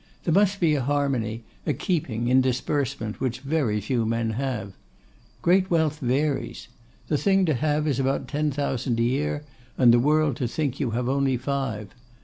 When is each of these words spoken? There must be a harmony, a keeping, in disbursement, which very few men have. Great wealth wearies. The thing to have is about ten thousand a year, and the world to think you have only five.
There 0.23 0.33
must 0.33 0.59
be 0.59 0.73
a 0.73 0.81
harmony, 0.81 1.43
a 1.63 1.73
keeping, 1.73 2.27
in 2.27 2.41
disbursement, 2.41 3.19
which 3.21 3.41
very 3.41 3.79
few 3.79 4.03
men 4.03 4.31
have. 4.31 4.73
Great 5.43 5.69
wealth 5.69 6.01
wearies. 6.01 6.69
The 7.07 7.19
thing 7.19 7.45
to 7.45 7.53
have 7.53 7.85
is 7.85 7.99
about 7.99 8.27
ten 8.27 8.49
thousand 8.49 8.99
a 8.99 9.03
year, 9.03 9.45
and 9.77 9.93
the 9.93 9.99
world 9.99 10.37
to 10.37 10.47
think 10.47 10.79
you 10.79 10.89
have 10.89 11.07
only 11.07 11.37
five. 11.37 11.93